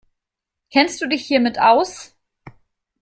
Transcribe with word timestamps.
Kennst 0.71 0.99
du 0.99 1.07
dich 1.07 1.27
hiermit 1.27 1.59
aus? 1.59 2.15